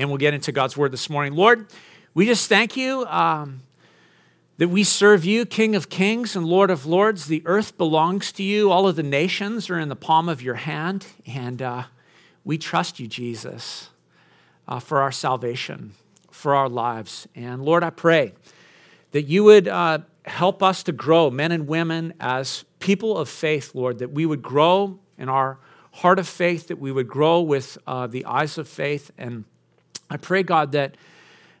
[0.00, 1.34] and we'll get into God's word this morning.
[1.34, 1.66] Lord,
[2.14, 3.60] we just thank you um,
[4.56, 7.26] that we serve you, King of kings and Lord of lords.
[7.26, 10.54] The earth belongs to you, all of the nations are in the palm of your
[10.54, 11.82] hand, and uh,
[12.44, 13.90] we trust you, Jesus,
[14.66, 15.92] uh, for our salvation,
[16.30, 17.28] for our lives.
[17.34, 18.32] And Lord, I pray
[19.10, 23.74] that you would uh, help us to grow, men and women, as people of faith,
[23.74, 25.58] Lord, that we would grow in our
[25.92, 29.10] heart of faith, that we would grow with uh, the eyes of faith.
[29.18, 29.44] And
[30.10, 30.96] I pray, God, that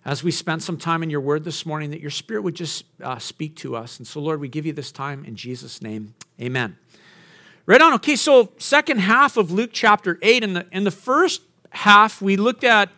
[0.04, 2.84] as we spend some time in your word this morning, that your spirit would just
[3.02, 3.98] uh, speak to us.
[3.98, 6.14] And so, Lord, we give you this time in Jesus' name.
[6.40, 6.76] Amen.
[7.64, 7.92] Right on.
[7.94, 10.42] Okay, so second half of Luke chapter 8.
[10.42, 12.88] In the, in the first half, we looked at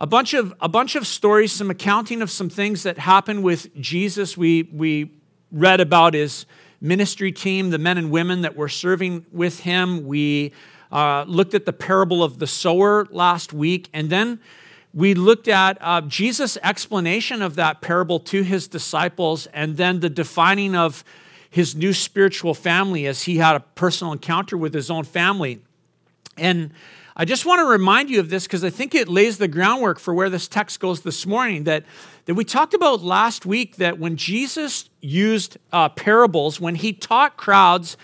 [0.00, 3.72] a bunch of a bunch of stories, some accounting of some things that happened with
[3.76, 4.36] Jesus.
[4.36, 5.12] We we
[5.52, 6.46] read about his
[6.80, 10.06] ministry team, the men and women that were serving with him.
[10.06, 10.52] We
[10.90, 14.40] uh, looked at the parable of the sower last week, and then
[14.92, 20.10] we looked at uh, Jesus' explanation of that parable to his disciples, and then the
[20.10, 21.04] defining of
[21.48, 25.60] his new spiritual family as he had a personal encounter with his own family.
[26.36, 26.72] And
[27.16, 29.98] I just want to remind you of this because I think it lays the groundwork
[29.98, 31.64] for where this text goes this morning.
[31.64, 31.84] That,
[32.24, 37.36] that we talked about last week that when Jesus used uh, parables, when he taught
[37.36, 37.96] crowds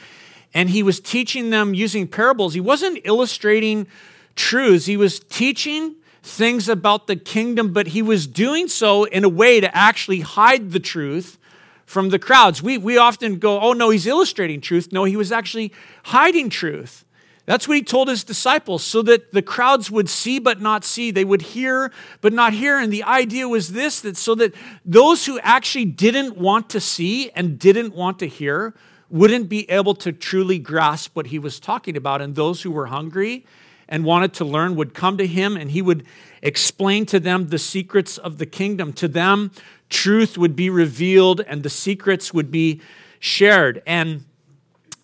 [0.53, 3.87] and he was teaching them using parables, he wasn't illustrating
[4.34, 5.95] truths, he was teaching
[6.27, 10.72] things about the kingdom, but he was doing so in a way to actually hide
[10.72, 11.38] the truth
[11.84, 12.62] from the crowds.
[12.62, 14.92] We, we often go, oh no, he's illustrating truth.
[14.92, 15.72] No, he was actually
[16.04, 17.04] hiding truth.
[17.44, 21.12] That's what he told his disciples, so that the crowds would see but not see.
[21.12, 22.77] They would hear but not hear.
[22.77, 24.52] And the idea was this that so that
[24.84, 28.74] those who actually didn't want to see and didn't want to hear
[29.08, 32.20] wouldn't be able to truly grasp what he was talking about.
[32.20, 33.47] And those who were hungry
[33.89, 36.05] and wanted to learn would come to him and he would
[36.42, 38.93] explain to them the secrets of the kingdom.
[38.95, 39.51] To them,
[39.89, 42.81] truth would be revealed and the secrets would be
[43.19, 43.83] shared.
[43.87, 44.25] And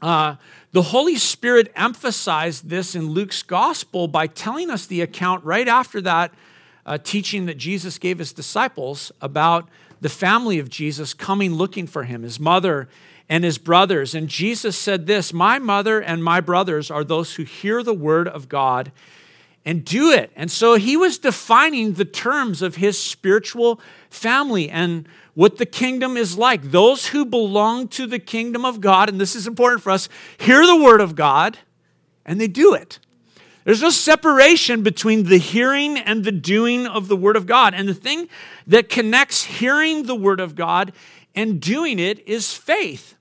[0.00, 0.36] uh,
[0.72, 6.00] the Holy Spirit emphasized this in Luke's gospel by telling us the account right after
[6.00, 6.32] that
[6.84, 9.68] uh, teaching that Jesus gave his disciples about
[10.00, 12.88] the family of Jesus coming looking for him, his mother
[13.32, 14.14] and his brothers.
[14.14, 18.28] And Jesus said this My mother and my brothers are those who hear the word
[18.28, 18.92] of God
[19.64, 20.30] and do it.
[20.36, 26.18] And so he was defining the terms of his spiritual family and what the kingdom
[26.18, 26.60] is like.
[26.72, 30.66] Those who belong to the kingdom of God, and this is important for us, hear
[30.66, 31.56] the word of God
[32.26, 32.98] and they do it.
[33.64, 37.72] There's no separation between the hearing and the doing of the word of God.
[37.72, 38.28] And the thing
[38.66, 40.92] that connects hearing the word of God
[41.34, 43.14] and doing it is faith,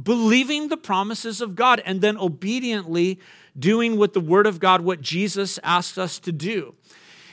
[0.00, 3.18] believing the promises of God and then obediently
[3.58, 6.74] doing what the word of God, what Jesus asked us to do.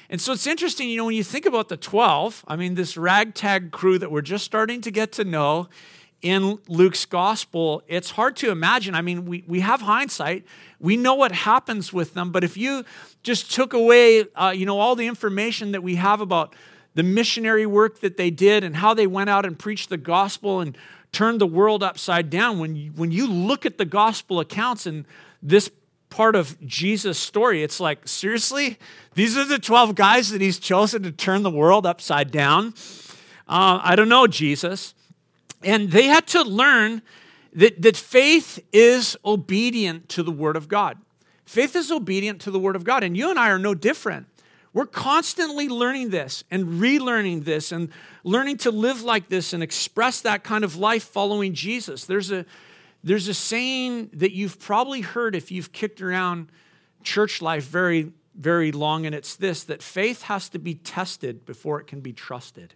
[0.09, 2.95] And so it's interesting, you know, when you think about the 12, I mean, this
[2.95, 5.67] ragtag crew that we're just starting to get to know
[6.21, 8.95] in Luke's gospel, it's hard to imagine.
[8.95, 10.45] I mean, we, we have hindsight,
[10.79, 12.83] we know what happens with them, but if you
[13.21, 16.55] just took away, uh, you know, all the information that we have about
[16.95, 20.61] the missionary work that they did and how they went out and preached the gospel
[20.61, 20.77] and
[21.15, 25.05] turned the world upside down, when you, when you look at the gospel accounts and
[25.41, 25.71] this
[26.09, 27.63] part of Jesus' story.
[27.63, 28.77] It's like, seriously?
[29.13, 32.73] These are the 12 guys that he's chosen to turn the world upside down?
[33.47, 34.93] Uh, I don't know, Jesus.
[35.63, 37.01] And they had to learn
[37.53, 40.97] that, that faith is obedient to the Word of God.
[41.45, 43.03] Faith is obedient to the Word of God.
[43.03, 44.27] And you and I are no different.
[44.75, 47.89] We're constantly learning this and relearning this and
[48.25, 52.03] learning to live like this and express that kind of life following Jesus.
[52.03, 52.45] There's a
[53.01, 56.51] there's a saying that you've probably heard if you've kicked around
[57.03, 61.79] church life very, very long, and it's this that faith has to be tested before
[61.79, 62.73] it can be trusted.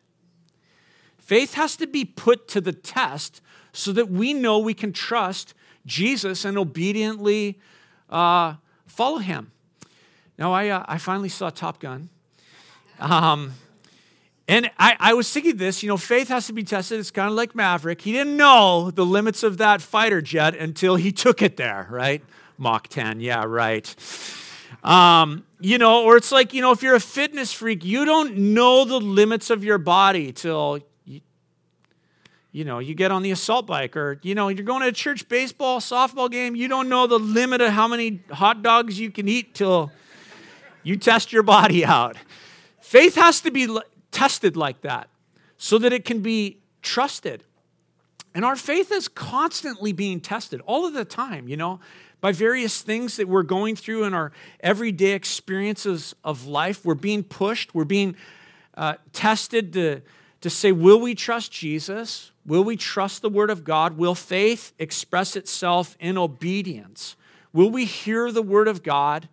[1.17, 3.41] Faith has to be put to the test
[3.73, 5.53] so that we know we can trust
[5.85, 7.59] Jesus and obediently
[8.09, 8.53] uh,
[8.85, 9.51] follow him.
[10.39, 12.07] Now, I, uh, I finally saw Top Gun.
[12.97, 13.55] Um,
[14.47, 16.97] and I, I, was thinking this, you know, faith has to be tested.
[16.97, 17.99] It's kind of like Maverick.
[17.99, 22.23] He didn't know the limits of that fighter jet until he took it there, right?
[22.57, 23.93] Mach 10, yeah, right.
[24.81, 28.37] Um, you know, or it's like, you know, if you're a fitness freak, you don't
[28.37, 31.19] know the limits of your body till you,
[32.53, 34.93] you know, you get on the assault bike or, you know, you're going to a
[34.93, 39.11] church baseball, softball game, you don't know the limit of how many hot dogs you
[39.11, 39.91] can eat till
[40.83, 42.15] you test your body out.
[42.81, 43.67] Faith has to be
[44.11, 45.09] tested like that
[45.57, 47.43] so that it can be trusted.
[48.33, 51.79] And our faith is constantly being tested all of the time, you know.
[52.21, 56.83] by various things that we're going through in our everyday experiences of life.
[56.83, 58.15] We're being pushed, we're being
[58.75, 60.01] uh, tested to,
[60.41, 62.31] to say, will we trust Jesus?
[62.45, 63.97] Will we trust the Word of God?
[63.97, 67.15] Will faith express itself in obedience?
[67.53, 69.29] Will we hear the Word of God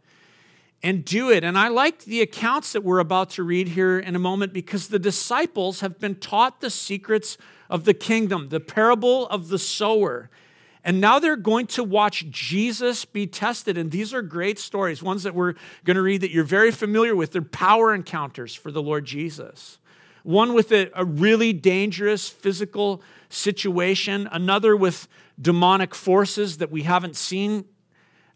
[0.86, 1.42] and do it?
[1.42, 4.86] And I like the accounts that we're about to read here in a moment because
[4.86, 7.36] the disciples have been taught the secrets
[7.68, 10.30] of the kingdom, the parable of the sower.
[10.84, 13.76] And now they're going to watch Jesus be tested.
[13.76, 17.16] And these are great stories, ones that we're going to read that you're very familiar
[17.16, 17.32] with.
[17.32, 19.80] They're power encounters for the Lord Jesus.
[20.22, 25.08] One with a, a really dangerous physical situation, another with
[25.40, 27.64] demonic forces that we haven't seen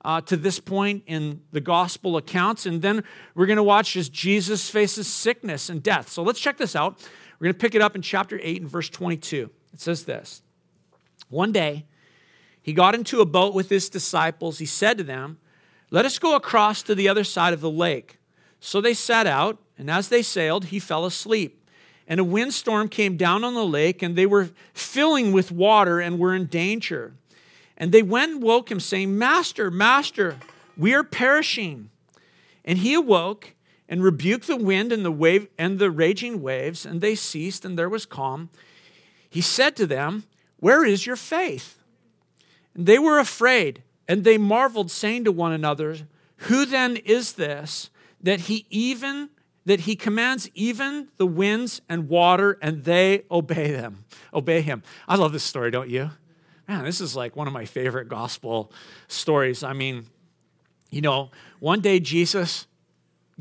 [0.05, 2.67] uh, to this point in the gospel accounts.
[2.67, 3.05] And then
[3.35, 6.09] we're going to watch as Jesus faces sickness and death.
[6.09, 7.07] So let's check this out.
[7.39, 9.51] We're going to pick it up in chapter 8 and verse 22.
[9.73, 10.43] It says this
[11.29, 11.87] One day,
[12.63, 14.59] he got into a boat with his disciples.
[14.59, 15.39] He said to them,
[15.91, 18.19] Let us go across to the other side of the lake.
[18.61, 21.57] So they set out, and as they sailed, he fell asleep.
[22.07, 26.19] And a windstorm came down on the lake, and they were filling with water and
[26.19, 27.15] were in danger.
[27.81, 30.37] And they went and woke him, saying, Master, Master,
[30.77, 31.89] we are perishing.
[32.63, 33.55] And he awoke
[33.89, 37.79] and rebuked the wind and the wave and the raging waves, and they ceased, and
[37.79, 38.51] there was calm.
[39.31, 40.25] He said to them,
[40.59, 41.79] Where is your faith?
[42.75, 45.97] And they were afraid, and they marveled, saying to one another,
[46.37, 47.89] Who then is this
[48.23, 49.31] that he even
[49.65, 54.05] that he commands even the winds and water, and they obey them,
[54.35, 54.83] obey him.
[55.09, 56.11] I love this story, don't you?
[56.71, 58.71] Man, this is like one of my favorite gospel
[59.09, 59.65] stories.
[59.65, 60.07] I mean,
[60.89, 62.69] you know, one day Jesus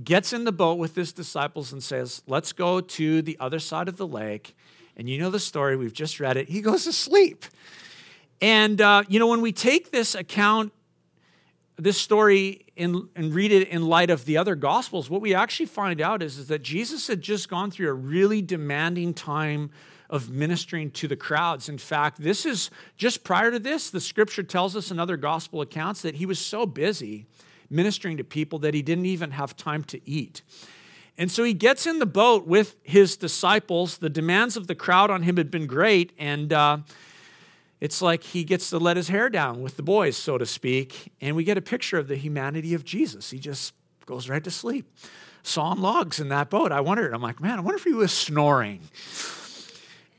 [0.03, 3.87] gets in the boat with his disciples and says, Let's go to the other side
[3.87, 4.55] of the lake.
[4.97, 6.49] And you know the story, we've just read it.
[6.49, 7.45] He goes to sleep.
[8.41, 10.73] And, uh, you know, when we take this account,
[11.77, 15.67] this story, in, and read it in light of the other gospels, what we actually
[15.67, 19.69] find out is, is that Jesus had just gone through a really demanding time
[20.09, 21.69] of ministering to the crowds.
[21.69, 25.61] In fact, this is just prior to this, the scripture tells us in other gospel
[25.61, 27.27] accounts that he was so busy
[27.69, 30.41] ministering to people that he didn't even have time to eat.
[31.17, 33.97] And so he gets in the boat with his disciples.
[33.97, 36.77] The demands of the crowd on him had been great, and uh,
[37.81, 41.11] it's like he gets to let his hair down with the boys, so to speak,
[41.21, 43.31] and we get a picture of the humanity of Jesus.
[43.31, 43.73] He just
[44.05, 44.91] goes right to sleep.
[45.43, 46.71] Sawing logs in that boat.
[46.71, 48.81] I wondered, I'm like, man, I wonder if he was snoring.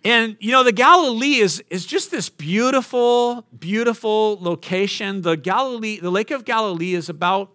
[0.04, 5.22] And you know, the Galilee is, is just this beautiful, beautiful location.
[5.22, 7.50] The Galilee, the Lake of Galilee is about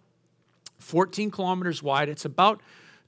[0.77, 2.09] 14 kilometers wide.
[2.09, 2.61] It's about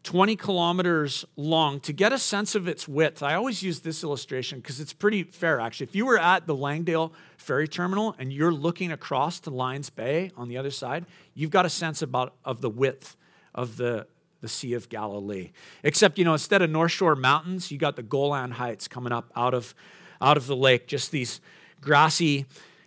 [0.04, 1.80] 20 kilometers long.
[1.82, 5.24] To get a sense of its width, I always use this illustration because it's pretty
[5.24, 5.86] fair, actually.
[5.88, 10.32] If you were at the Langdale Ferry Terminal and you're looking across to Lions Bay
[10.36, 13.16] on the other side, you've got a sense about, of the width
[13.54, 14.08] of the,
[14.42, 15.52] the Sea of Galilee.
[15.84, 19.32] Except, you know, instead of North Shore Mountains, you got the Golan Heights coming up
[19.36, 19.74] out of,
[20.22, 21.42] out of the lake, just these
[21.82, 22.46] grassy,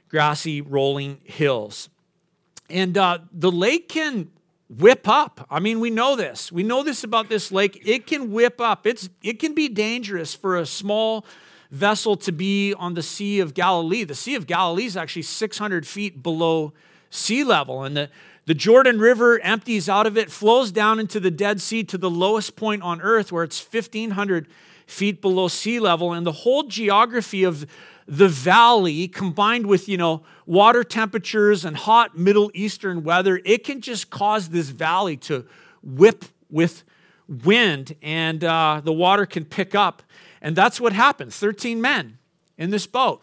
[0.09, 1.89] grassy rolling hills.
[2.69, 4.31] And uh, the lake can
[4.69, 5.47] whip up.
[5.51, 6.53] I mean, we know this.
[6.53, 7.83] We know this about this lake.
[7.85, 8.87] It can whip up.
[8.87, 11.25] It's it can be dangerous for a small
[11.71, 14.05] vessel to be on the Sea of Galilee.
[14.05, 16.73] The Sea of Galilee is actually 600 feet below
[17.11, 18.09] sea level, and the
[18.47, 22.11] the Jordan River empties out of it, flows down into the Dead Sea to the
[22.11, 24.49] lowest point on earth where it's 1,500
[24.89, 26.13] feet below sea level.
[26.13, 27.65] And the whole geography of
[28.09, 33.81] the valley combined with, you know, water temperatures and hot Middle Eastern weather, it can
[33.81, 35.47] just cause this valley to
[35.83, 36.83] whip with
[37.29, 40.03] wind and uh, the water can pick up.
[40.43, 42.19] And that's what happened 13 men
[42.59, 43.23] in this boat.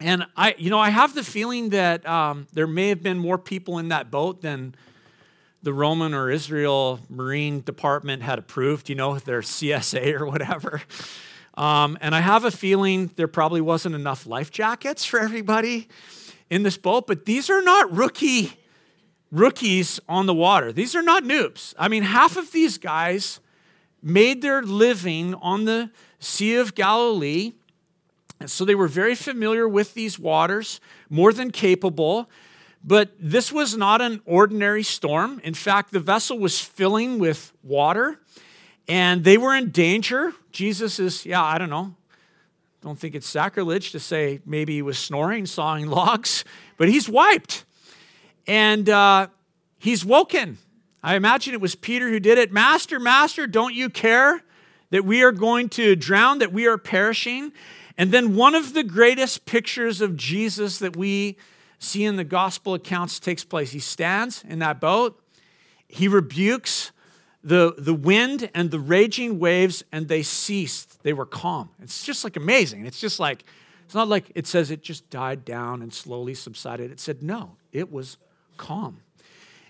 [0.00, 3.38] And I, you know, I have the feeling that um, there may have been more
[3.38, 4.74] people in that boat than
[5.62, 10.82] the Roman or Israel Marine Department had approved, you know, their CSA or whatever.
[11.54, 15.88] Um, and I have a feeling there probably wasn't enough life jackets for everybody
[16.50, 18.52] in this boat, but these are not rookie
[19.32, 20.72] rookies on the water.
[20.72, 21.74] These are not noobs.
[21.78, 23.40] I mean, half of these guys
[24.02, 27.54] made their living on the Sea of Galilee.
[28.40, 32.28] And so they were very familiar with these waters, more than capable.
[32.84, 35.40] But this was not an ordinary storm.
[35.42, 38.20] In fact, the vessel was filling with water
[38.88, 40.32] and they were in danger.
[40.52, 41.94] Jesus is, yeah, I don't know.
[42.82, 46.44] Don't think it's sacrilege to say maybe he was snoring, sawing logs,
[46.76, 47.64] but he's wiped.
[48.46, 49.26] And uh,
[49.78, 50.58] he's woken.
[51.02, 52.52] I imagine it was Peter who did it.
[52.52, 54.42] Master, Master, don't you care
[54.90, 57.52] that we are going to drown, that we are perishing?
[57.98, 61.36] And then one of the greatest pictures of Jesus that we
[61.78, 63.72] see in the gospel accounts takes place.
[63.72, 65.20] He stands in that boat,
[65.88, 66.92] he rebukes
[67.42, 71.02] the, the wind and the raging waves, and they ceased.
[71.04, 71.70] They were calm.
[71.80, 72.86] It's just like amazing.
[72.86, 73.44] It's just like,
[73.84, 76.90] it's not like it says it just died down and slowly subsided.
[76.90, 78.16] It said, no, it was
[78.56, 79.00] calm.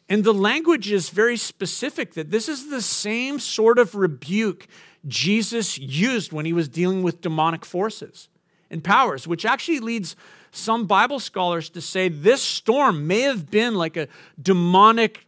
[0.09, 4.69] And the language is very specific that this is the same sort of rebuke
[5.07, 8.29] Jesus used when he was dealing with demonic forces
[8.71, 10.17] and powers, which actually leads
[10.51, 14.09] some Bible scholars to say this storm may have been like a
[14.41, 15.27] demonic,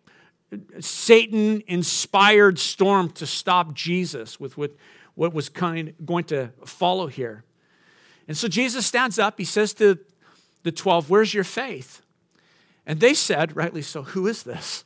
[0.81, 4.75] Satan inspired storm to stop Jesus with what,
[5.15, 7.45] what was kind going to follow here.
[8.27, 9.99] And so Jesus stands up, he says to
[10.63, 12.03] the 12, Where's your faith?
[12.87, 14.85] And they said, rightly so, Who is this?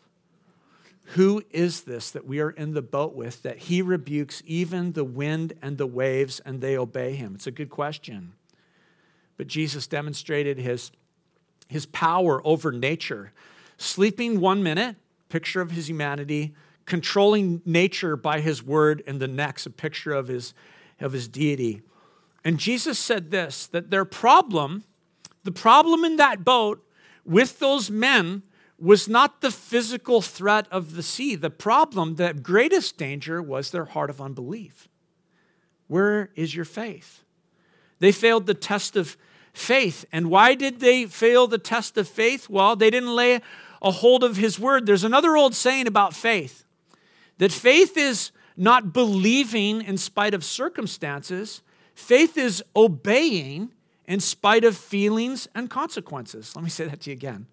[1.15, 5.05] Who is this that we are in the boat with that he rebukes even the
[5.05, 7.35] wind and the waves and they obey him?
[7.35, 8.33] It's a good question.
[9.37, 10.91] But Jesus demonstrated his,
[11.69, 13.33] his power over nature.
[13.77, 14.97] Sleeping one minute,
[15.29, 16.55] picture of his humanity,
[16.87, 20.55] controlling nature by his word, and the next, a picture of his,
[20.99, 21.83] of his deity.
[22.43, 24.85] And Jesus said this that their problem,
[25.45, 26.83] the problem in that boat
[27.27, 28.45] with those men
[28.83, 31.37] was not the physical threat of the sea.
[31.37, 34.89] The problem, the greatest danger, was their heart of unbelief.
[35.87, 37.23] Where is your faith?
[38.01, 39.17] They failed the test of
[39.53, 40.05] faith.
[40.11, 42.49] And why did they fail the test of faith?
[42.49, 43.41] Well, they didn't lay
[43.81, 44.87] a hold of his word.
[44.87, 46.65] There's another old saying about faith
[47.39, 51.63] that faith is not believing in spite of circumstances,
[51.95, 53.71] faith is obeying
[54.07, 56.55] in spite of feelings and consequences.
[56.57, 57.47] Let me say that to you again.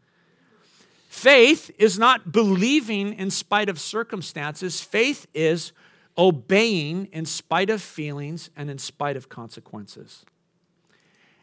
[1.10, 5.72] Faith is not believing in spite of circumstances, faith is
[6.16, 10.24] obeying in spite of feelings and in spite of consequences.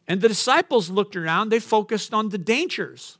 [0.06, 3.18] And the disciples looked around, they focused on the dangers.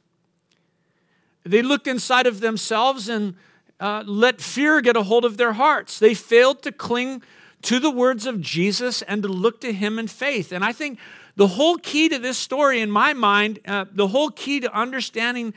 [1.42, 3.34] They looked inside of themselves and
[3.80, 5.98] uh, let fear get a hold of their hearts.
[5.98, 7.22] They failed to cling
[7.62, 10.52] to the words of Jesus and to look to him in faith.
[10.52, 11.00] And I think
[11.34, 15.52] the whole key to this story, in my mind, uh, the whole key to understanding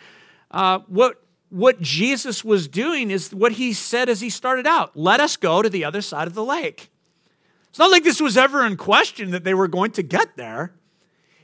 [0.51, 5.19] uh, what, what Jesus was doing is what he said as he started out let
[5.19, 6.89] us go to the other side of the lake.
[7.69, 10.73] It's not like this was ever in question that they were going to get there.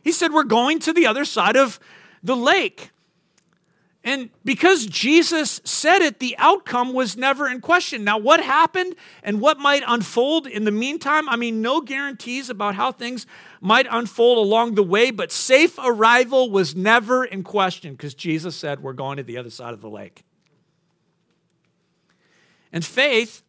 [0.02, 1.80] He said, We're going to the other side of
[2.24, 2.92] the lake.
[4.04, 8.04] And because Jesus said it, the outcome was never in question.
[8.04, 11.28] Now, what happened and what might unfold in the meantime?
[11.28, 13.26] I mean, no guarantees about how things
[13.66, 18.84] might unfold along the way, but safe arrival was never in question because Jesus said,
[18.84, 20.24] We're going to the other side of the lake.
[22.72, 23.42] And faith,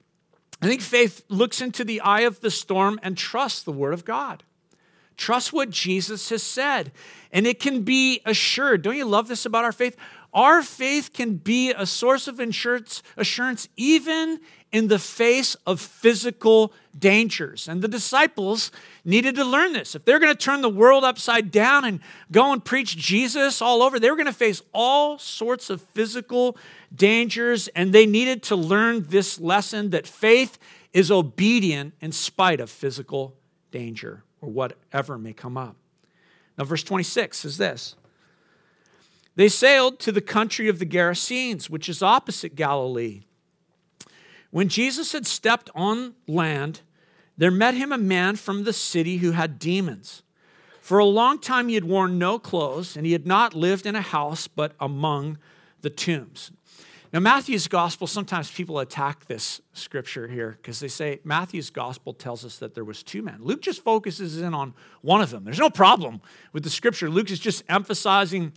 [0.62, 4.06] I think faith looks into the eye of the storm and trusts the word of
[4.06, 4.42] God.
[5.18, 6.92] Trust what Jesus has said.
[7.30, 8.82] And it can be assured.
[8.82, 9.96] Don't you love this about our faith?
[10.32, 14.40] Our faith can be a source of assurance, assurance even
[14.72, 17.68] in the face of physical dangers.
[17.68, 18.70] And the disciples
[19.04, 19.94] needed to learn this.
[19.94, 22.00] If they're going to turn the world upside down and
[22.32, 26.56] go and preach Jesus all over, they were going to face all sorts of physical
[26.94, 27.68] dangers.
[27.68, 30.58] And they needed to learn this lesson that faith
[30.92, 33.36] is obedient in spite of physical
[33.70, 35.76] danger or whatever may come up.
[36.58, 37.94] Now, verse 26 is this
[39.36, 43.25] they sailed to the country of the Gerasenes, which is opposite Galilee.
[44.56, 46.80] When Jesus had stepped on land,
[47.36, 50.22] there met him a man from the city who had demons.
[50.80, 53.94] For a long time he had worn no clothes, and he had not lived in
[53.94, 55.36] a house but among
[55.82, 56.52] the tombs.
[57.12, 62.42] Now, Matthew's gospel, sometimes people attack this scripture here because they say Matthew's gospel tells
[62.42, 63.40] us that there was two men.
[63.42, 64.72] Luke just focuses in on
[65.02, 65.44] one of them.
[65.44, 66.22] There's no problem
[66.54, 67.10] with the scripture.
[67.10, 68.54] Luke is just emphasizing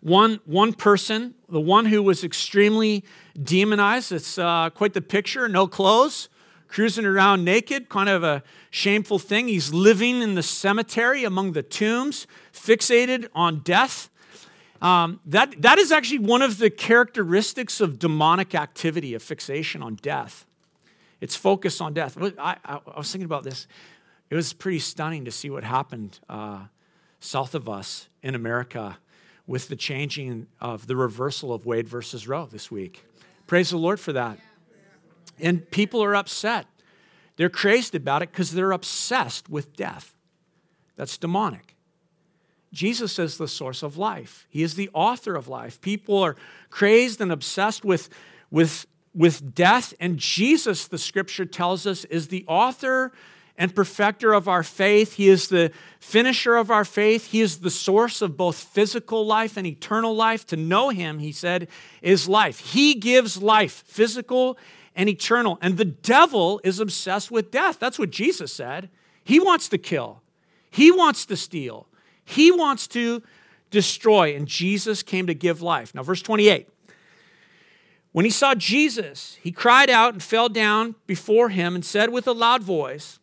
[0.00, 3.04] one, one person, the one who was extremely
[3.40, 4.12] demonized.
[4.12, 6.28] It's uh, quite the picture no clothes,
[6.68, 9.48] cruising around naked, kind of a shameful thing.
[9.48, 14.10] He's living in the cemetery among the tombs, fixated on death.
[14.82, 19.94] Um, that, that is actually one of the characteristics of demonic activity, a fixation on
[19.96, 20.44] death.
[21.20, 22.18] It's focused on death.
[22.38, 23.66] I, I, I was thinking about this.
[24.28, 26.64] It was pretty stunning to see what happened uh,
[27.20, 28.98] south of us in America
[29.46, 33.04] with the changing of the reversal of Wade versus Roe this week.
[33.46, 34.38] Praise the Lord for that.
[35.38, 36.66] And people are upset.
[37.36, 40.14] They're crazed about it because they're obsessed with death.
[40.96, 41.76] That's demonic.
[42.72, 44.46] Jesus is the source of life.
[44.50, 45.80] He is the author of life.
[45.80, 46.36] People are
[46.70, 48.08] crazed and obsessed with,
[48.50, 53.12] with, with death, and Jesus, the scripture tells us, is the author
[53.58, 55.14] and perfecter of our faith.
[55.14, 57.28] He is the finisher of our faith.
[57.28, 60.46] He is the source of both physical life and eternal life.
[60.46, 61.68] To know him, he said,
[62.02, 62.58] is life.
[62.58, 64.58] He gives life, physical
[64.94, 65.58] and eternal.
[65.60, 67.78] And the devil is obsessed with death.
[67.78, 68.88] That's what Jesus said.
[69.22, 70.22] He wants to kill,
[70.70, 71.86] he wants to steal,
[72.24, 73.22] he wants to
[73.70, 74.34] destroy.
[74.34, 75.94] And Jesus came to give life.
[75.94, 76.68] Now, verse 28.
[78.12, 82.26] When he saw Jesus, he cried out and fell down before him and said with
[82.26, 83.18] a loud voice,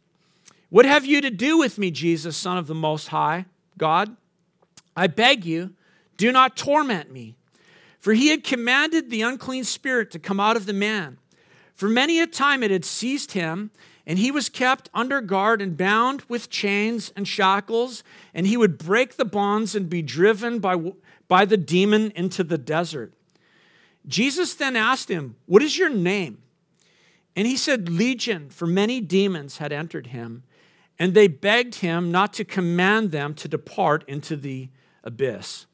[0.73, 3.45] What have you to do with me, Jesus, Son of the Most High
[3.77, 4.17] God?
[4.97, 5.75] I beg you,
[6.17, 7.35] do not torment me.
[7.99, 11.19] For he had commanded the unclean spirit to come out of the man.
[11.75, 13.69] For many a time it had seized him,
[14.07, 18.03] and he was kept under guard and bound with chains and shackles,
[18.33, 20.93] and he would break the bonds and be driven by,
[21.27, 23.13] by the demon into the desert.
[24.07, 26.41] Jesus then asked him, What is your name?
[27.35, 30.41] And he said, Legion, for many demons had entered him,
[30.99, 34.69] and they begged him not to command them to depart into the
[35.03, 35.65] abyss.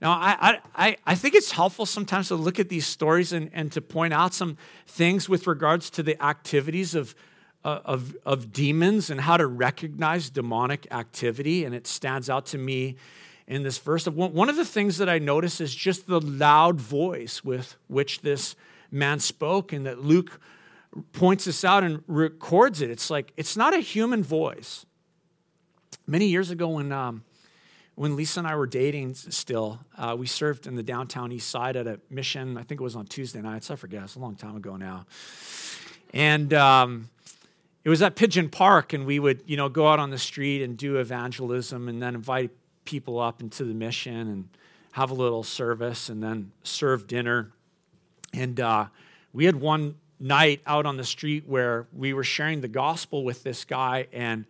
[0.00, 3.72] Now, I, I, I think it's helpful sometimes to look at these stories and, and
[3.72, 7.14] to point out some things with regards to the activities of,
[7.64, 11.64] uh, of, of demons and how to recognize demonic activity.
[11.64, 12.96] And it stands out to me
[13.46, 14.06] in this verse.
[14.06, 18.54] One of the things that I notice is just the loud voice with which this
[18.90, 20.40] man spoke, and that Luke
[21.12, 22.90] points this out and records it.
[22.90, 24.86] It's like, it's not a human voice.
[26.06, 27.24] Many years ago, when, um,
[27.94, 31.76] when Lisa and I were dating still, uh, we served in the downtown east side
[31.76, 32.56] at a mission.
[32.56, 33.70] I think it was on Tuesday nights.
[33.70, 34.02] I forget.
[34.04, 35.06] It's a long time ago now.
[36.12, 37.08] And um,
[37.84, 40.62] it was at Pigeon Park, and we would, you know, go out on the street
[40.62, 42.50] and do evangelism and then invite
[42.84, 44.48] people up into the mission and
[44.92, 47.52] have a little service and then serve dinner.
[48.32, 48.86] And uh,
[49.32, 53.42] we had one night out on the street where we were sharing the gospel with
[53.42, 54.44] this guy, and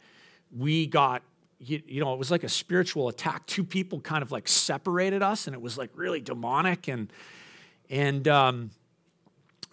[0.57, 1.23] we got,
[1.59, 3.47] you, you know, it was like a spiritual attack.
[3.47, 6.89] Two people kind of like separated us, and it was like really demonic.
[6.89, 7.13] And,
[7.91, 8.71] and, um,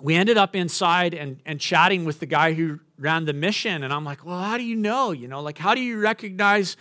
[0.02, 3.84] we ended up inside and, and chatting with the guy who ran the mission.
[3.84, 5.12] And I'm like, well, how do you know?
[5.12, 6.76] You know, like, how do you recognize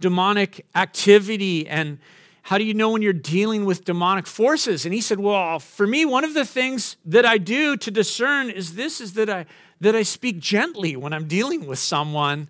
[0.00, 1.98] demonic activity and
[2.44, 4.84] how do you know when you're dealing with demonic forces?
[4.84, 8.50] And he said well for me one of the things that i do to discern
[8.50, 9.46] is this is that i
[9.80, 12.48] that i speak gently when i'm dealing with someone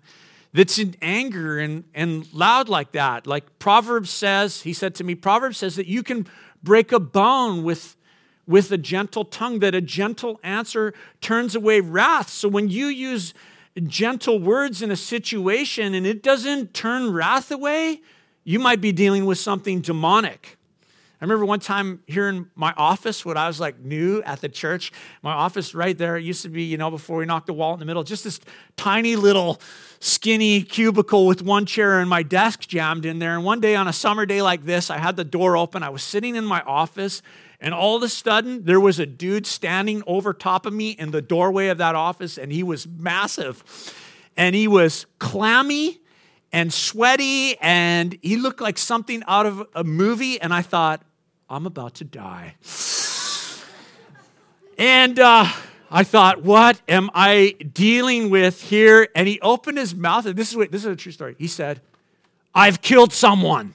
[0.55, 3.27] that's in anger and, and loud like that.
[3.27, 6.25] Like proverbs says he said to me proverbs says that you can
[6.63, 7.97] break a bone with
[8.47, 12.29] with a gentle tongue that a gentle answer turns away wrath.
[12.29, 13.33] So when you use
[13.83, 18.01] gentle words in a situation and it doesn't turn wrath away,
[18.45, 20.57] you might be dealing with something demonic.
[21.19, 24.49] I remember one time here in my office when I was like new at the
[24.49, 27.73] church, my office right there, used to be, you know, before we knocked the wall
[27.73, 28.39] in the middle, just this
[28.77, 29.59] tiny little
[29.99, 33.35] skinny cubicle with one chair and my desk jammed in there.
[33.35, 35.83] And one day on a summer day like this, I had the door open.
[35.83, 37.21] I was sitting in my office
[37.59, 41.11] and all of a sudden, there was a dude standing over top of me in
[41.11, 43.63] the doorway of that office, and he was massive.
[44.37, 45.99] And he was clammy
[46.55, 50.39] and sweaty, and he looked like something out of a movie.
[50.39, 51.01] And I thought,
[51.49, 52.55] I'm about to die.
[54.77, 55.47] and uh,
[55.91, 59.09] I thought, what am I dealing with here?
[59.17, 61.35] And he opened his mouth, and this is, what, this is a true story.
[61.37, 61.81] He said,
[62.53, 63.73] I've killed someone.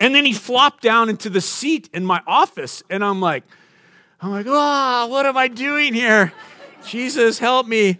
[0.00, 2.82] And then he flopped down into the seat in my office.
[2.88, 3.44] And I'm like,
[4.22, 6.32] I'm like, oh, what am I doing here?
[6.86, 7.98] Jesus, help me.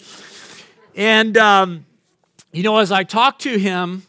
[0.96, 1.84] And, um,
[2.52, 4.04] you know, as I talked to him,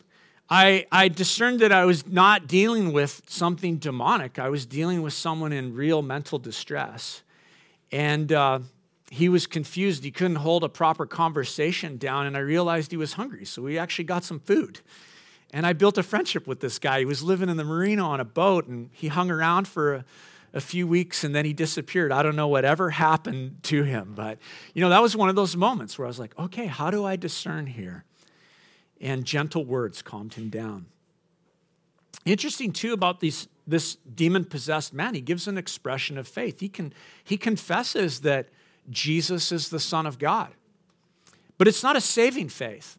[0.50, 4.40] I, I discerned that I was not dealing with something demonic.
[4.40, 7.22] I was dealing with someone in real mental distress.
[7.92, 8.60] And uh,
[9.12, 10.04] he was confused.
[10.04, 12.26] He couldn't hold a proper conversation down.
[12.26, 13.46] And I realized he was hungry.
[13.46, 14.80] So we actually got some food.
[15.52, 17.00] And I built a friendship with this guy.
[17.00, 20.06] He was living in the marina on a boat, and he hung around for a,
[20.54, 22.12] a, few weeks and then he disappeared.
[22.12, 24.38] I don't know whatever happened to him, but
[24.76, 27.04] you know, that was one of those moments where I was like, okay, how do
[27.04, 28.06] I discern here?
[29.02, 30.88] And gentle words calmed him down.
[32.26, 36.60] Interesting too about these, this demon possessed man, he gives an expression of faith.
[36.60, 38.50] He, can, he confesses that
[38.90, 40.50] Jesus is the Son of God,
[41.58, 42.98] but it's not a saving faith.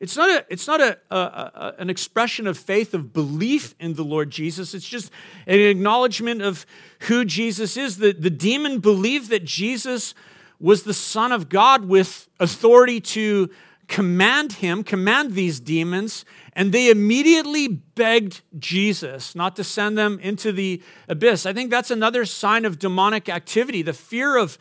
[0.00, 3.94] It's not, a, it's not a, a, a, an expression of faith, of belief in
[3.94, 4.74] the Lord Jesus.
[4.74, 5.10] It's just
[5.46, 6.66] an acknowledgement of
[7.00, 7.98] who Jesus is.
[7.98, 10.14] The, the demon believed that Jesus
[10.58, 13.48] was the Son of God with authority to
[13.88, 20.52] command him, command these demons, and they immediately begged Jesus not to send them into
[20.52, 21.46] the abyss.
[21.46, 24.58] I think that's another sign of demonic activity the fear of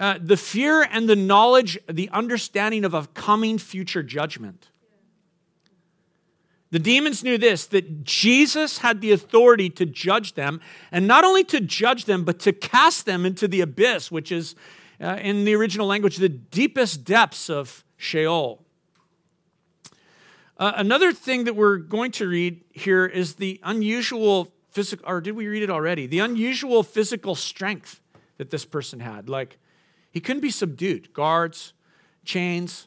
[0.00, 4.68] uh, the fear and the knowledge, the understanding of a coming future judgment.
[6.70, 10.60] The demons knew this that Jesus had the authority to judge them,
[10.90, 14.56] and not only to judge them, but to cast them into the abyss, which is,
[15.00, 18.63] uh, in the original language, the deepest depths of Sheol.
[20.56, 25.32] Uh, another thing that we're going to read here is the unusual physical, or did
[25.32, 26.06] we read it already?
[26.06, 28.00] The unusual physical strength
[28.38, 29.28] that this person had.
[29.28, 29.58] Like,
[30.10, 31.12] he couldn't be subdued.
[31.12, 31.72] Guards,
[32.24, 32.86] chains,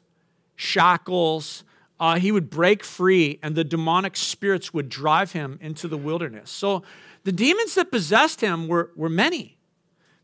[0.56, 1.63] shackles,
[1.99, 6.49] uh, he would break free and the demonic spirits would drive him into the wilderness.
[6.49, 6.84] So
[7.23, 9.58] the demons that possessed him were, were many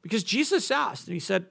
[0.02, 1.48] because Jesus asked, and he said,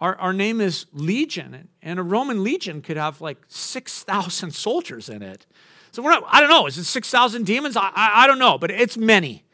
[0.00, 5.22] our, our name is Legion, and a Roman legion could have like 6,000 soldiers in
[5.22, 5.46] it.
[5.92, 7.76] So we're not, I don't know, is it 6,000 demons?
[7.76, 9.44] I, I, I don't know, but it's many.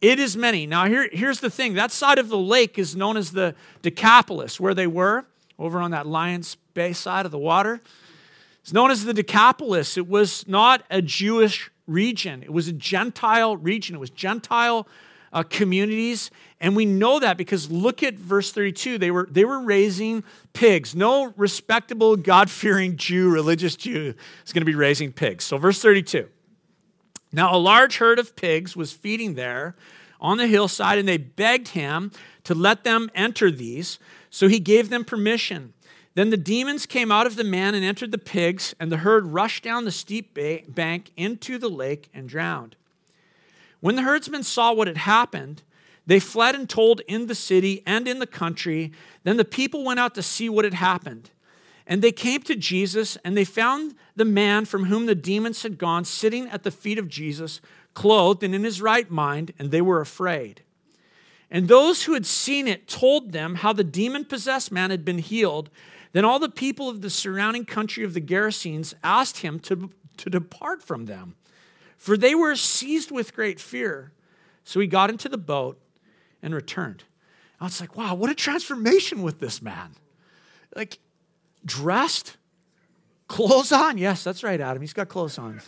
[0.00, 0.66] It is many.
[0.66, 4.58] Now, here, here's the thing that side of the lake is known as the Decapolis,
[4.58, 5.26] where they were,
[5.58, 7.80] over on that Lions Bay side of the water.
[8.62, 9.96] It's known as the Decapolis.
[9.96, 13.94] It was not a Jewish region, it was a Gentile region.
[13.94, 14.88] It was Gentile
[15.32, 16.30] uh, communities.
[16.60, 18.98] And we know that because look at verse 32.
[18.98, 20.94] They were, they were raising pigs.
[20.94, 24.14] No respectable, God fearing Jew, religious Jew,
[24.44, 25.44] is going to be raising pigs.
[25.44, 26.28] So, verse 32.
[27.32, 29.74] Now, a large herd of pigs was feeding there
[30.20, 32.12] on the hillside, and they begged him
[32.44, 33.98] to let them enter these.
[34.30, 35.72] So he gave them permission.
[36.14, 39.26] Then the demons came out of the man and entered the pigs, and the herd
[39.26, 42.76] rushed down the steep bank into the lake and drowned.
[43.82, 45.62] When the herdsmen saw what had happened,
[46.06, 48.92] they fled and told in the city and in the country.
[49.24, 51.30] Then the people went out to see what had happened.
[51.84, 55.78] And they came to Jesus, and they found the man from whom the demons had
[55.78, 57.60] gone sitting at the feet of Jesus,
[57.92, 60.62] clothed and in his right mind, and they were afraid.
[61.50, 65.18] And those who had seen it told them how the demon possessed man had been
[65.18, 65.70] healed.
[66.12, 70.30] Then all the people of the surrounding country of the Gerasenes asked him to, to
[70.30, 71.34] depart from them,
[72.02, 74.10] for they were seized with great fear.
[74.64, 75.80] So he got into the boat
[76.42, 77.04] and returned.
[77.60, 79.94] I was like, wow, what a transformation with this man.
[80.74, 80.98] Like,
[81.64, 82.38] dressed,
[83.28, 83.98] clothes on.
[83.98, 84.82] Yes, that's right, Adam.
[84.82, 85.60] He's got clothes on.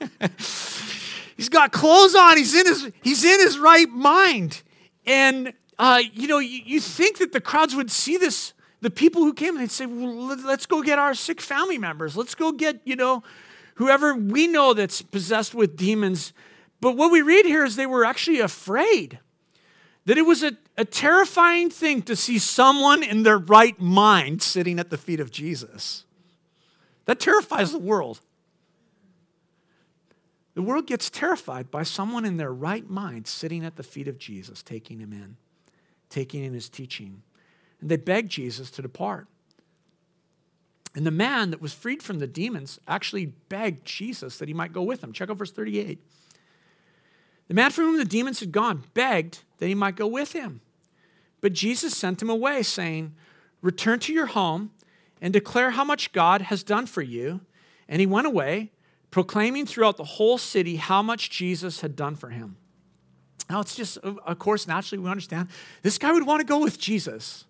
[1.36, 2.38] he's got clothes on.
[2.38, 4.62] He's in his, he's in his right mind.
[5.04, 9.22] And, uh, you know, you, you think that the crowds would see this the people
[9.22, 12.16] who came, and they'd say, well, let's go get our sick family members.
[12.16, 13.22] Let's go get, you know,
[13.74, 16.32] whoever we know that's possessed with demons.
[16.80, 19.18] But what we read here is they were actually afraid.
[20.06, 24.78] That it was a, a terrifying thing to see someone in their right mind sitting
[24.78, 26.04] at the feet of Jesus.
[27.06, 28.20] That terrifies the world.
[30.54, 34.18] The world gets terrified by someone in their right mind sitting at the feet of
[34.18, 35.36] Jesus, taking him in,
[36.10, 37.22] taking in his teaching.
[37.80, 39.26] And they beg Jesus to depart.
[40.94, 44.72] And the man that was freed from the demons actually begged Jesus that he might
[44.72, 45.12] go with him.
[45.12, 45.98] Check out verse 38.
[47.48, 50.60] The man from whom the demons had gone begged that he might go with him.
[51.40, 53.14] But Jesus sent him away, saying,
[53.60, 54.70] Return to your home
[55.20, 57.40] and declare how much God has done for you.
[57.88, 58.72] And he went away,
[59.10, 62.56] proclaiming throughout the whole city how much Jesus had done for him.
[63.50, 65.48] Now, it's just, of course, naturally we understand
[65.82, 67.44] this guy would want to go with Jesus.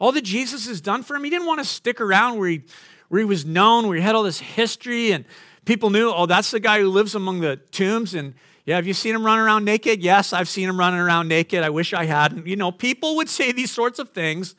[0.00, 2.62] All that Jesus has done for him, he didn't want to stick around where he,
[3.08, 5.26] where he was known, where he had all this history and
[5.66, 8.14] people knew, oh, that's the guy who lives among the tombs.
[8.14, 8.34] And
[8.64, 10.02] yeah, have you seen him running around naked?
[10.02, 11.62] Yes, I've seen him running around naked.
[11.62, 12.46] I wish I hadn't.
[12.46, 14.54] You know, people would say these sorts of things.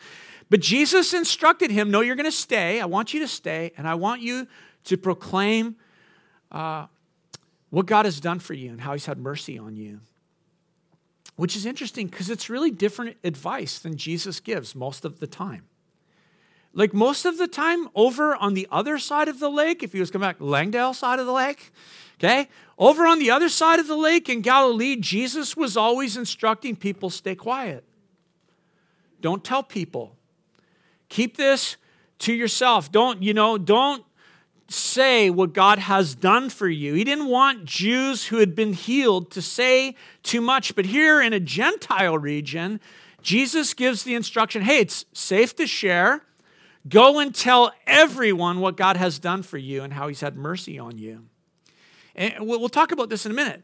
[0.52, 2.80] But Jesus instructed him, no, you're going to stay.
[2.80, 4.48] I want you to stay, and I want you
[4.84, 5.78] to proclaim
[6.52, 6.86] uh,
[7.70, 10.02] what God has done for you and how he's had mercy on you
[11.36, 15.64] which is interesting because it's really different advice than Jesus gives most of the time.
[16.74, 20.00] Like most of the time, over on the other side of the lake, if he
[20.00, 21.74] was coming back, Langdale side of the lake,
[22.18, 26.76] okay, over on the other side of the lake in Galilee, Jesus was always instructing
[26.76, 27.84] people stay quiet.
[29.20, 30.16] Don't tell people.
[31.10, 31.76] Keep this
[32.20, 32.92] to yourself.
[32.92, 34.04] Don't, you know, don't
[34.72, 36.94] say what God has done for you.
[36.94, 40.76] He didn't want Jews who had been healed to say too much.
[40.76, 42.80] But here in a Gentile region,
[43.22, 46.24] Jesus gives the instruction hey, it's safe to share.
[46.88, 50.80] Go and tell everyone what God has done for you and how he's had mercy
[50.80, 51.26] on you.
[52.16, 53.64] And we'll talk about this in a minute.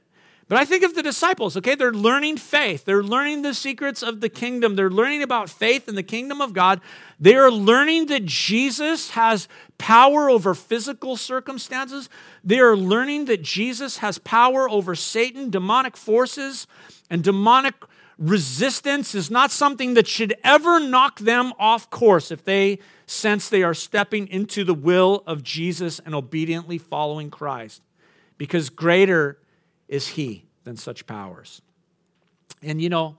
[0.50, 1.76] But I think of the disciples, okay?
[1.76, 2.86] They're learning faith.
[2.86, 4.78] They're learning the secrets of the kingdom.
[4.78, 6.80] They're learning about faith in the kingdom of God.
[7.20, 12.08] They are learning that Jesus has power over physical circumstances.
[12.46, 16.66] They are learning that Jesus has power over Satan, demonic forces,
[17.10, 17.76] and demonic
[18.18, 23.64] resistance is not something that should ever knock them off course if they sense they
[23.64, 27.82] are stepping into the will of Jesus and obediently following Christ,
[28.38, 29.38] because greater
[29.88, 31.62] is He than such powers.
[32.62, 33.18] And you know,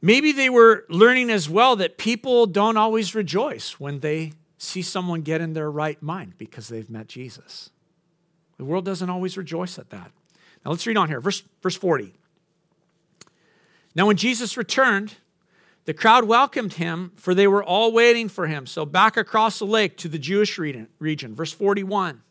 [0.00, 5.22] maybe they were learning as well that people don't always rejoice when they see someone
[5.22, 7.70] get in their right mind because they've met Jesus.
[8.56, 10.10] The world doesn't always rejoice at that.
[10.64, 11.20] Now let's read on here.
[11.20, 12.12] Verse, verse 40.
[13.94, 15.14] Now, when Jesus returned,
[15.84, 18.66] the crowd welcomed him, for they were all waiting for him.
[18.66, 21.34] So, back across the lake to the Jewish region.
[21.34, 22.22] Verse 41.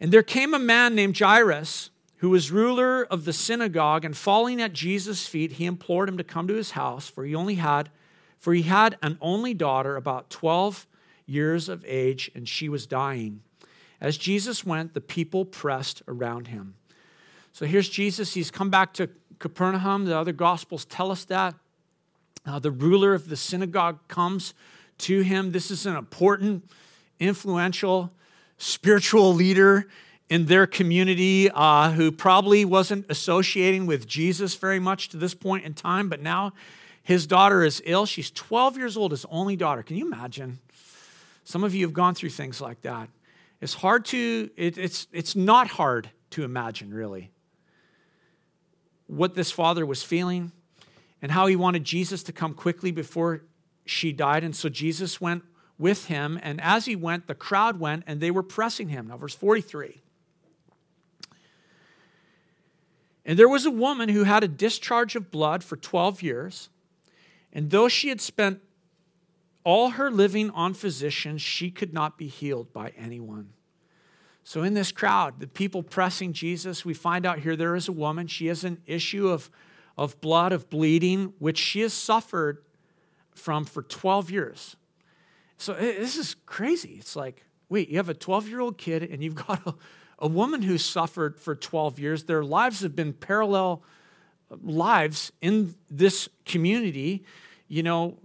[0.00, 4.60] And there came a man named Jairus, who was ruler of the synagogue, and falling
[4.60, 7.90] at Jesus' feet, he implored him to come to his house, for he only had,
[8.38, 10.86] for he had an only daughter, about 12
[11.26, 13.42] years of age, and she was dying.
[14.00, 16.74] As Jesus went, the people pressed around him.
[17.52, 18.34] So here's Jesus.
[18.34, 20.04] He's come back to Capernaum.
[20.04, 21.54] The other gospels tell us that.
[22.46, 24.54] Uh, the ruler of the synagogue comes
[24.98, 25.52] to him.
[25.52, 26.70] This is an important,
[27.18, 28.12] influential,
[28.58, 29.88] spiritual leader
[30.28, 35.64] in their community uh, who probably wasn't associating with Jesus very much to this point
[35.64, 36.52] in time, but now
[37.02, 38.04] his daughter is ill.
[38.04, 39.82] She's 12 years old, his only daughter.
[39.82, 40.58] Can you imagine?
[41.44, 43.08] Some of you have gone through things like that.
[43.62, 47.30] It's hard to, it, it's, it's not hard to imagine, really
[49.08, 50.52] what this father was feeling
[51.20, 53.42] and how he wanted Jesus to come quickly before
[53.84, 54.44] she died.
[54.44, 55.42] And so Jesus went
[55.78, 56.38] with him.
[56.42, 59.08] And as he went, the crowd went and they were pressing him.
[59.08, 60.00] Now, verse 43.
[63.24, 66.70] And there was a woman who had a discharge of blood for 12 years.
[67.52, 68.60] And though she had spent
[69.64, 73.50] all her living on physicians, she could not be healed by anyone.
[74.44, 77.92] So, in this crowd, the people pressing Jesus, we find out here there is a
[77.92, 78.28] woman.
[78.28, 79.50] She has an issue of,
[79.98, 82.64] of blood, of bleeding, which she has suffered
[83.34, 84.76] from for 12 years.
[85.58, 86.96] So, this is crazy.
[86.98, 89.74] It's like, wait, you have a 12 year old kid and you've got a,
[90.20, 92.24] a woman who's suffered for 12 years.
[92.24, 93.82] Their lives have been parallel
[94.50, 97.24] uh, lives in this community.
[97.66, 98.18] You know,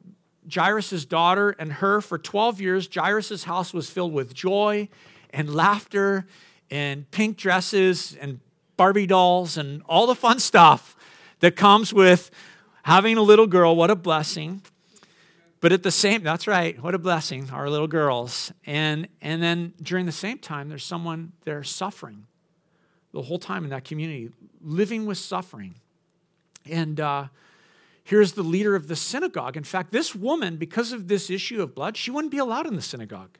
[0.54, 4.90] Jairus' daughter and her for 12 years, Jairus' house was filled with joy
[5.32, 6.26] and laughter
[6.70, 8.40] and pink dresses and
[8.78, 10.96] Barbie dolls and all the fun stuff
[11.40, 12.32] that comes with
[12.84, 13.76] having a little girl.
[13.76, 14.62] What a blessing.
[15.64, 18.52] But at the same, that's right, what a blessing, our little girls.
[18.66, 22.26] And, and then during the same time, there's someone there suffering
[23.14, 24.30] the whole time in that community,
[24.62, 25.76] living with suffering.
[26.70, 27.28] And uh,
[28.04, 29.56] here's the leader of the synagogue.
[29.56, 32.76] In fact, this woman, because of this issue of blood, she wouldn't be allowed in
[32.76, 33.38] the synagogue.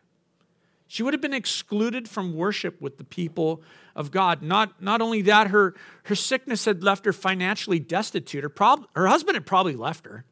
[0.88, 3.62] She would have been excluded from worship with the people
[3.98, 4.42] of God.
[4.42, 8.44] Not, not only that, her, her sickness had left her financially destitute.
[8.44, 10.24] Her, prob- her husband had probably left her.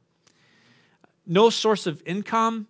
[1.31, 2.67] No source of income.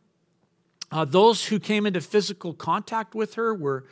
[0.92, 3.86] Uh, those who came into physical contact with her were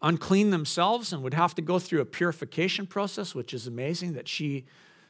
[0.00, 4.28] unclean themselves and would have to go through a purification process, which is amazing that
[4.28, 4.64] she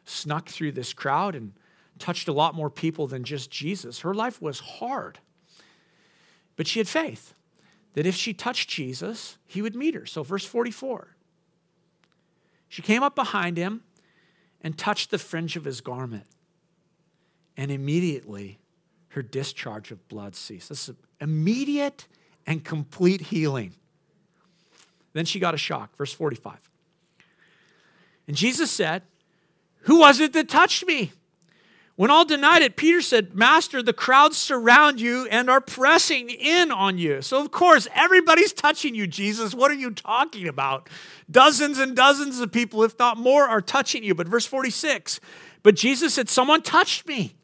[0.07, 1.53] snuck through this crowd and
[1.99, 3.99] touched a lot more people than just Jesus.
[3.99, 5.19] Her life was hard,
[6.57, 7.35] but she had faith
[7.93, 10.07] that if she touched Jesus, he would meet her.
[10.07, 11.17] So, verse 44
[12.67, 13.83] she came up behind him
[14.63, 16.25] and touched the fringe of his garment.
[17.59, 18.60] And immediately
[19.11, 20.69] her discharge of blood ceased.
[20.69, 22.07] This is immediate
[22.47, 23.75] and complete healing.
[25.13, 25.97] Then she got a shock.
[25.97, 26.71] Verse 45.
[28.27, 29.03] And Jesus said,
[29.83, 31.13] Who was it that touched me?
[31.97, 36.71] When all denied it, Peter said, Master, the crowds surround you and are pressing in
[36.71, 37.21] on you.
[37.21, 39.55] So, of course, everybody's touching you, Jesus.
[39.55, 40.89] What are you talking about?
[41.31, 44.15] Dozens and dozens of people, if not more, are touching you.
[44.15, 45.21] But verse 46
[45.63, 47.35] But Jesus said, Someone touched me,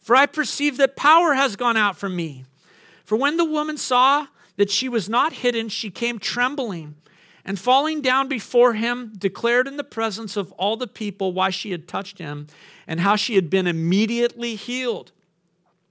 [0.00, 2.44] for I perceive that power has gone out from me.
[3.04, 6.96] For when the woman saw that she was not hidden, she came trembling
[7.44, 11.70] and falling down before him, declared in the presence of all the people why she
[11.70, 12.46] had touched him
[12.86, 15.12] and how she had been immediately healed.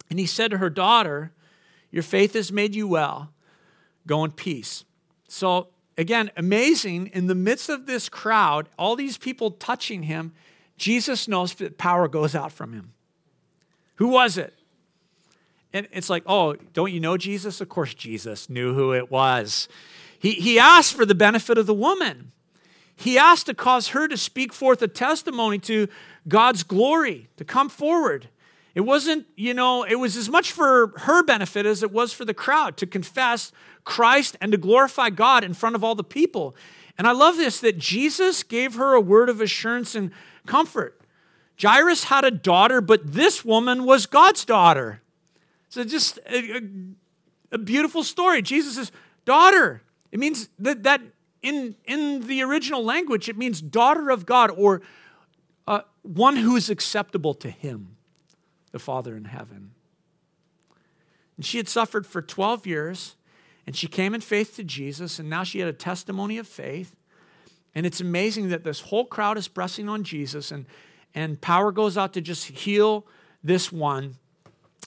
[0.10, 1.32] And he said to her daughter,
[1.90, 3.32] Your faith has made you well.
[4.06, 4.86] Go in peace.
[5.28, 7.08] So, again, amazing.
[7.08, 10.34] In the midst of this crowd, all these people touching him,
[10.78, 12.94] Jesus knows that power goes out from him.
[13.98, 14.54] Who was it?
[15.74, 17.62] And it's like, oh, don't you know Jesus?
[17.62, 19.68] Of course, Jesus knew who it was.
[20.18, 22.32] He, he asked for the benefit of the woman.
[22.96, 25.88] He asked to cause her to speak forth a testimony to
[26.28, 28.30] God's glory, to come forward.
[28.74, 32.26] It wasn't, you know, it was as much for her benefit as it was for
[32.26, 33.52] the crowd to confess
[33.84, 36.56] Christ and to glorify God in front of all the people.
[36.98, 40.12] And I love this that Jesus gave her a word of assurance and
[40.46, 40.97] comfort.
[41.62, 45.02] Jairus had a daughter, but this woman was God's daughter.
[45.70, 46.62] So just a, a,
[47.54, 48.42] a beautiful story.
[48.42, 48.92] Jesus'
[49.26, 49.82] daughter.
[50.12, 51.02] It means that, that
[51.42, 54.82] in, in the original language, it means daughter of God or
[55.68, 57.98] uh, one who is acceptable to him,
[58.72, 59.72] the Father in heaven.
[61.36, 63.16] And she had suffered for 12 years,
[63.66, 66.96] and she came in faith to Jesus, and now she had a testimony of faith.
[67.76, 70.66] And it's amazing that this whole crowd is pressing on Jesus, and,
[71.18, 73.04] and power goes out to just heal
[73.44, 74.18] this one.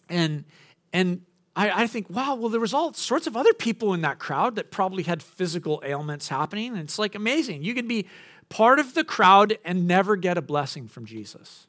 [0.08, 0.44] And,
[0.92, 1.22] and
[1.56, 4.54] I, I, think, wow, well, there was all sorts of other people in that crowd
[4.54, 6.70] that probably had physical ailments happening.
[6.70, 7.64] And it's like amazing.
[7.64, 8.06] You can be
[8.48, 11.66] part of the crowd and never get a blessing from Jesus.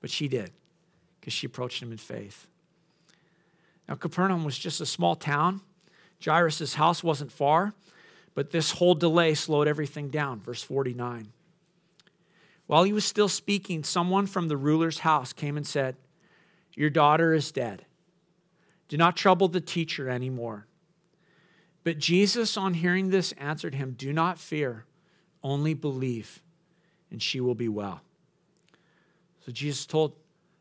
[0.00, 0.52] But she did,
[1.18, 2.46] because she approached him in faith.
[3.88, 5.62] Now, Capernaum was just a small town.
[6.24, 7.74] Jairus' house wasn't far,
[8.36, 10.38] but this whole delay slowed everything down.
[10.38, 11.32] Verse 49.
[12.66, 15.96] While he was still speaking, someone from the ruler's house came and said,
[16.74, 17.86] Your daughter is dead.
[18.88, 20.66] Do not trouble the teacher anymore.
[21.84, 24.84] But Jesus, on hearing this, answered him, Do not fear,
[25.42, 26.42] only believe,
[27.10, 28.00] and she will be well.
[29.44, 30.14] So Jesus told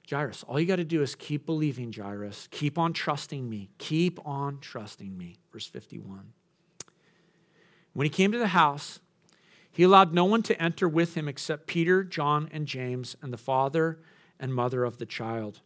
[0.08, 2.48] Jairus, All you got to do is keep believing, Jairus.
[2.52, 3.70] Keep on trusting me.
[3.80, 5.38] Keep on trusting me.
[5.52, 6.34] Verse 51.
[7.94, 9.00] When he came to the house,
[9.76, 13.38] he allowed no one to enter with him except Peter, John, and James, and the
[13.38, 14.00] father
[14.40, 15.60] and mother of the child.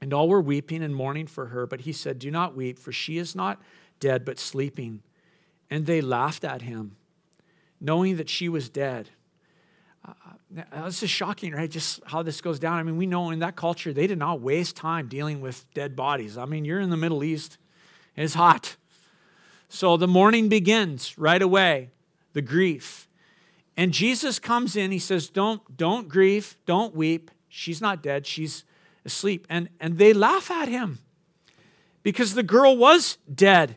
[0.00, 2.90] And all were weeping and mourning for her, but he said, Do not weep, for
[2.90, 3.60] she is not
[4.00, 5.02] dead, but sleeping.
[5.68, 6.96] And they laughed at him,
[7.78, 9.10] knowing that she was dead.
[10.06, 10.12] Uh,
[10.72, 11.70] uh this is shocking, right?
[11.70, 12.78] Just how this goes down.
[12.78, 15.94] I mean, we know in that culture, they did not waste time dealing with dead
[15.94, 16.38] bodies.
[16.38, 17.58] I mean, you're in the Middle East,
[18.16, 18.76] it's hot.
[19.68, 21.90] So the mourning begins right away,
[22.32, 23.04] the grief.
[23.78, 27.30] And Jesus comes in, he says, Don't, don't grieve, don't weep.
[27.48, 28.64] She's not dead, she's
[29.04, 29.46] asleep.
[29.48, 30.98] And, and they laugh at him
[32.02, 33.76] because the girl was dead.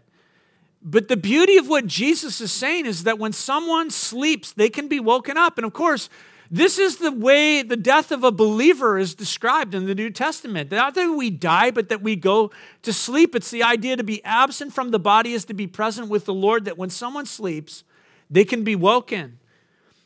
[0.82, 4.88] But the beauty of what Jesus is saying is that when someone sleeps, they can
[4.88, 5.60] be woken up.
[5.60, 6.10] And of course,
[6.50, 10.72] this is the way the death of a believer is described in the New Testament.
[10.72, 12.50] Not that we die, but that we go
[12.82, 13.36] to sleep.
[13.36, 16.34] It's the idea to be absent from the body is to be present with the
[16.34, 17.84] Lord, that when someone sleeps,
[18.32, 19.38] they can be woken.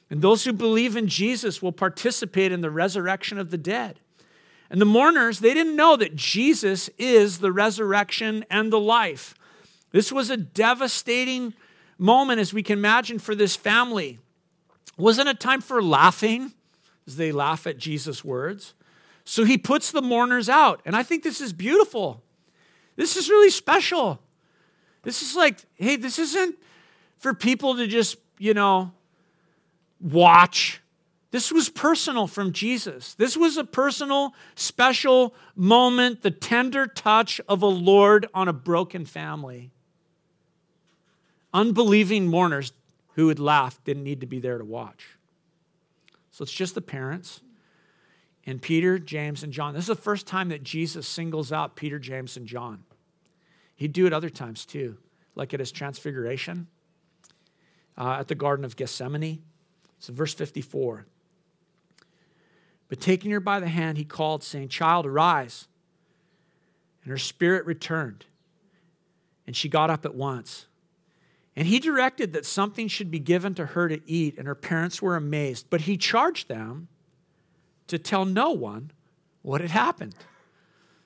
[0.10, 4.00] And those who believe in Jesus will participate in the resurrection of the dead.
[4.70, 9.36] And the mourners, they didn't know that Jesus is the resurrection and the life.
[9.92, 11.54] This was a devastating
[11.98, 14.20] moment, as we can imagine, for this family.
[14.98, 16.54] Wasn't a time for laughing
[17.08, 18.74] as they laugh at Jesus' words?
[19.24, 20.82] So he puts the mourners out.
[20.86, 22.22] And I think this is beautiful.
[22.96, 24.20] This is really special.
[25.04, 26.56] This is like, hey, this isn't
[27.18, 28.92] for people to just, you know,
[30.00, 30.82] watch
[31.36, 33.14] this was personal from Jesus.
[33.16, 39.06] This was a personal, special moment, the tender touch of a Lord on a broken
[39.06, 39.70] family.
[41.54, 42.72] Unbelieving mourners
[43.16, 45.18] who would laugh didn't need to be there to watch.
[46.32, 47.42] So it's just the parents
[48.46, 49.74] and Peter, James, and John.
[49.74, 52.86] This is the first time that Jesus singles out Peter, James, and John.
[53.76, 54.96] He'd do it other times too,
[55.36, 56.68] like at his transfiguration
[57.98, 59.42] uh, at the Garden of Gethsemane.
[60.00, 61.06] So, verse 54
[62.88, 65.68] but taking her by the hand, he called, saying, Child, arise.
[67.04, 68.26] And her spirit returned,
[69.46, 70.66] and she got up at once.
[71.56, 75.02] And he directed that something should be given to her to eat, and her parents
[75.02, 75.68] were amazed.
[75.70, 76.88] But he charged them
[77.88, 78.92] to tell no one
[79.42, 80.16] what had happened.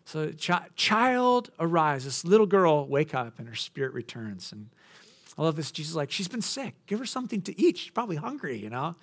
[0.06, 2.06] So, child, arise.
[2.06, 4.52] This little girl, wake up, and her spirit returns.
[4.52, 4.70] And
[5.38, 5.72] I love this.
[5.72, 6.74] Jesus is like, she's been sick.
[6.88, 7.78] Give her something to eat.
[7.78, 8.96] She's probably hungry, you know?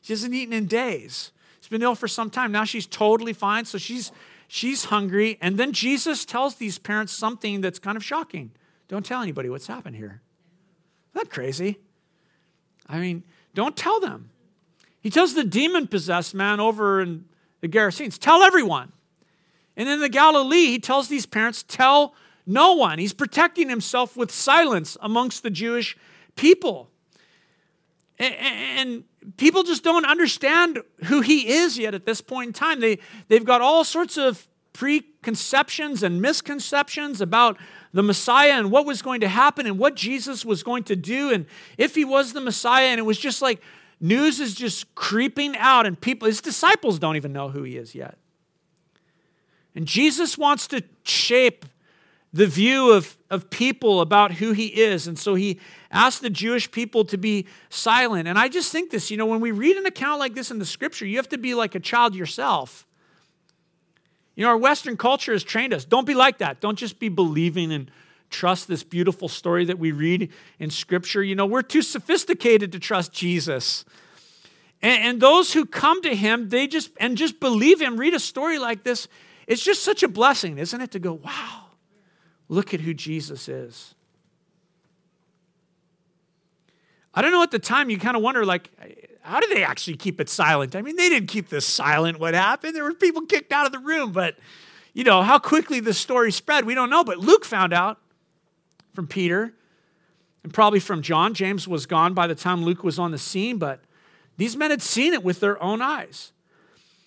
[0.00, 1.32] She hasn't eaten in days.
[1.60, 2.50] She's been ill for some time.
[2.50, 3.64] Now she's totally fine.
[3.64, 4.10] So she's
[4.48, 5.38] she's hungry.
[5.40, 8.50] And then Jesus tells these parents something that's kind of shocking.
[8.88, 10.20] Don't tell anybody what's happened here.
[11.14, 11.78] Isn't that crazy?
[12.88, 13.22] I mean,
[13.54, 14.30] don't tell them.
[15.00, 17.24] He tells the demon possessed man over in
[17.60, 18.92] the Gerasenes, tell everyone.
[19.76, 22.14] And in the Galilee, he tells these parents, tell
[22.46, 22.98] no one.
[22.98, 25.96] He's protecting himself with silence amongst the Jewish
[26.36, 26.90] people.
[28.18, 29.04] And
[29.36, 32.80] people just don't understand who he is yet at this point in time.
[32.80, 32.98] They,
[33.28, 37.58] they've got all sorts of preconceptions and misconceptions about
[37.92, 41.30] the Messiah and what was going to happen and what Jesus was going to do.
[41.30, 41.46] And
[41.76, 43.60] if he was the Messiah, and it was just like
[44.00, 47.94] news is just creeping out, and people, his disciples don't even know who he is
[47.94, 48.16] yet.
[49.74, 51.66] And Jesus wants to shape
[52.32, 55.06] the view of, of people about who he is.
[55.06, 55.60] And so he
[55.90, 58.26] asked the Jewish people to be silent.
[58.26, 60.58] And I just think this, you know, when we read an account like this in
[60.58, 62.86] the scripture, you have to be like a child yourself.
[64.34, 65.84] You know, our Western culture has trained us.
[65.84, 66.60] Don't be like that.
[66.60, 67.90] Don't just be believing and
[68.30, 71.22] trust this beautiful story that we read in scripture.
[71.22, 73.84] You know, we're too sophisticated to trust Jesus.
[74.80, 78.20] And, and those who come to him, they just, and just believe him, read a
[78.20, 79.06] story like this,
[79.46, 81.61] it's just such a blessing, isn't it, to go, wow
[82.52, 83.94] Look at who Jesus is.
[87.14, 88.68] I don't know at the time, you kind of wonder, like,
[89.22, 90.76] how do they actually keep it silent?
[90.76, 92.20] I mean, they didn't keep this silent.
[92.20, 92.76] What happened?
[92.76, 94.36] There were people kicked out of the room, but,
[94.92, 97.02] you know, how quickly the story spread, we don't know.
[97.02, 97.98] But Luke found out
[98.92, 99.54] from Peter
[100.44, 101.32] and probably from John.
[101.32, 103.80] James was gone by the time Luke was on the scene, but
[104.36, 106.32] these men had seen it with their own eyes.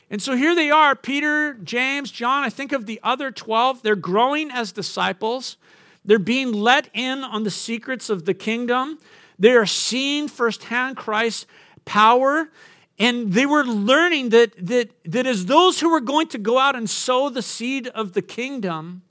[0.09, 2.43] And so here they are Peter, James, John.
[2.43, 3.81] I think of the other 12.
[3.81, 5.57] They're growing as disciples.
[6.03, 8.99] They're being let in on the secrets of the kingdom.
[9.39, 11.47] They are seeing firsthand Christ's
[11.85, 12.49] power.
[12.97, 16.75] And they were learning that, that, that as those who were going to go out
[16.75, 19.01] and sow the seed of the kingdom,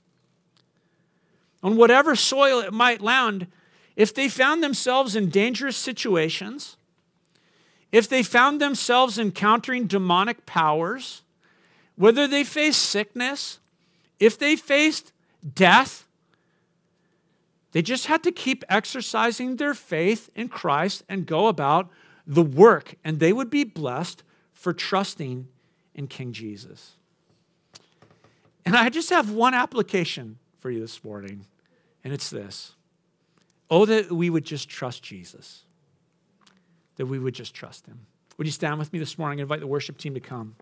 [1.61, 3.47] on whatever soil it might land,
[3.95, 6.77] if they found themselves in dangerous situations,
[7.95, 11.21] if they found themselves encountering demonic powers,
[11.95, 13.59] whether they faced sickness,
[14.19, 15.13] if they faced
[15.53, 16.05] death,
[17.71, 21.89] they just had to keep exercising their faith in Christ and go about
[22.27, 25.47] the work, and they would be blessed for trusting
[25.93, 26.97] in King Jesus.
[28.65, 31.45] And I just have one application for you this morning,
[32.03, 32.75] and it's this
[33.69, 35.63] Oh, that we would just trust Jesus
[36.97, 37.99] that we would just trust him.
[38.37, 40.55] Would you stand with me this morning and invite the worship team to come?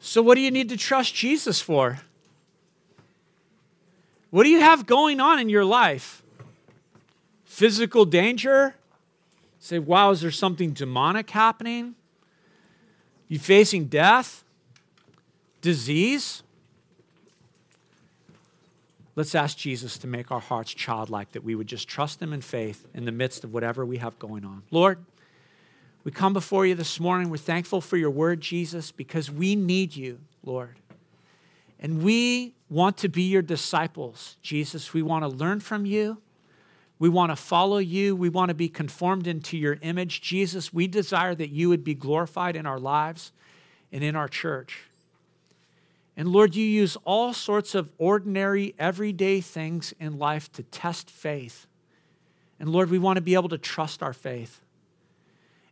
[0.00, 2.00] So, what do you need to trust Jesus for?
[4.30, 6.22] What do you have going on in your life?
[7.44, 8.74] Physical danger?
[9.58, 11.94] Say, wow, is there something demonic happening?
[13.28, 14.42] You facing death?
[15.60, 16.42] Disease?
[19.16, 22.40] Let's ask Jesus to make our hearts childlike, that we would just trust Him in
[22.40, 24.62] faith in the midst of whatever we have going on.
[24.70, 24.98] Lord,
[26.04, 27.28] we come before you this morning.
[27.28, 30.76] We're thankful for your word, Jesus, because we need you, Lord.
[31.78, 34.94] And we want to be your disciples, Jesus.
[34.94, 36.18] We want to learn from you.
[36.98, 38.14] We want to follow you.
[38.14, 40.20] We want to be conformed into your image.
[40.20, 43.32] Jesus, we desire that you would be glorified in our lives
[43.90, 44.84] and in our church.
[46.20, 51.66] And Lord, you use all sorts of ordinary, everyday things in life to test faith.
[52.58, 54.60] And Lord, we want to be able to trust our faith.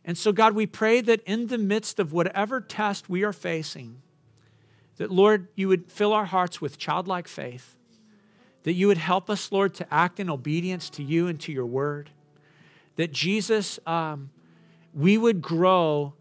[0.03, 4.01] And so, God, we pray that in the midst of whatever test we are facing,
[4.97, 7.75] that, Lord, you would fill our hearts with childlike faith,
[8.63, 11.67] that you would help us, Lord, to act in obedience to you and to your
[11.67, 12.09] word,
[12.95, 14.31] that Jesus, um,
[14.95, 16.15] we would grow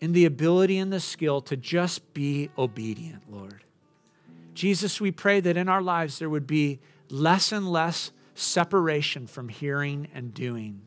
[0.00, 3.62] in the ability and the skill to just be obedient, Lord.
[4.58, 6.80] Jesus, we pray that in our lives there would be
[7.10, 10.80] less and less separation from hearing and doing,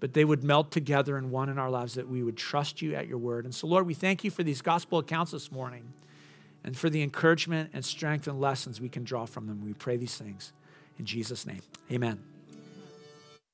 [0.00, 2.96] but they would melt together in one in our lives, that we would trust you
[2.96, 3.44] at your word.
[3.44, 5.92] And so, Lord, we thank you for these gospel accounts this morning
[6.64, 9.64] and for the encouragement and strength and lessons we can draw from them.
[9.64, 10.52] We pray these things
[10.98, 11.62] in Jesus' name.
[11.92, 12.29] Amen.